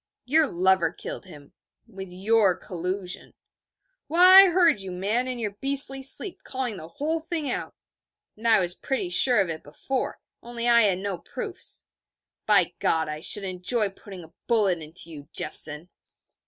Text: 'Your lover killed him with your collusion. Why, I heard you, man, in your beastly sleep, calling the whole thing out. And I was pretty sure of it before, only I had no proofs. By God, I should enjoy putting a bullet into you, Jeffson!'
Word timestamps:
'Your 0.25 0.47
lover 0.47 0.91
killed 0.91 1.27
him 1.27 1.53
with 1.85 2.07
your 2.09 2.55
collusion. 2.57 3.35
Why, 4.07 4.45
I 4.45 4.49
heard 4.49 4.79
you, 4.81 4.89
man, 4.89 5.27
in 5.27 5.37
your 5.37 5.51
beastly 5.61 6.01
sleep, 6.01 6.43
calling 6.43 6.77
the 6.77 6.87
whole 6.87 7.19
thing 7.19 7.51
out. 7.51 7.75
And 8.35 8.47
I 8.47 8.59
was 8.61 8.73
pretty 8.73 9.11
sure 9.11 9.39
of 9.39 9.49
it 9.49 9.61
before, 9.61 10.17
only 10.41 10.67
I 10.67 10.81
had 10.85 10.97
no 10.97 11.19
proofs. 11.19 11.85
By 12.47 12.73
God, 12.79 13.09
I 13.09 13.21
should 13.21 13.43
enjoy 13.43 13.89
putting 13.91 14.23
a 14.23 14.33
bullet 14.47 14.79
into 14.79 15.11
you, 15.11 15.29
Jeffson!' 15.33 15.89